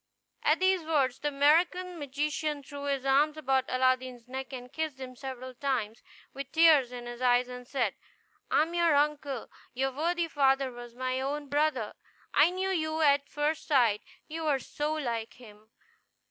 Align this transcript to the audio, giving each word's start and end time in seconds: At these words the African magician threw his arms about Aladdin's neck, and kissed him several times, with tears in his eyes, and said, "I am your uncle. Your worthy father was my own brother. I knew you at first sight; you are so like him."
At 0.41 0.59
these 0.59 0.81
words 0.83 1.19
the 1.19 1.31
African 1.31 1.99
magician 1.99 2.63
threw 2.63 2.85
his 2.85 3.05
arms 3.05 3.37
about 3.37 3.65
Aladdin's 3.69 4.27
neck, 4.27 4.51
and 4.51 4.73
kissed 4.73 4.99
him 4.99 5.15
several 5.15 5.53
times, 5.53 6.01
with 6.33 6.51
tears 6.51 6.91
in 6.91 7.05
his 7.05 7.21
eyes, 7.21 7.47
and 7.47 7.67
said, 7.67 7.93
"I 8.49 8.63
am 8.63 8.73
your 8.73 8.95
uncle. 8.95 9.51
Your 9.75 9.91
worthy 9.91 10.27
father 10.27 10.71
was 10.71 10.95
my 10.95 11.21
own 11.21 11.49
brother. 11.49 11.93
I 12.33 12.49
knew 12.49 12.69
you 12.71 13.01
at 13.01 13.29
first 13.29 13.67
sight; 13.67 14.01
you 14.27 14.47
are 14.47 14.57
so 14.57 14.93
like 14.95 15.33
him." 15.35 15.69